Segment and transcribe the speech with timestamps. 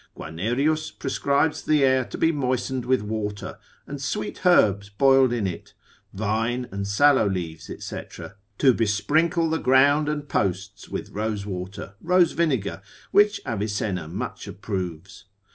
[0.17, 5.75] Guianerius prescribes the air to be moistened with water, and sweet herbs boiled in it,
[6.11, 8.01] vine, and sallow leaves, &c.,
[8.57, 15.25] to besprinkle the ground and posts with rosewater, rose vinegar, which Avicenna much approves.